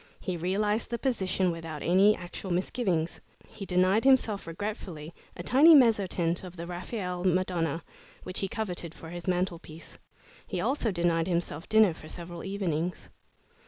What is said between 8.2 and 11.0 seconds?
which he coveted for his mantelpiece. He also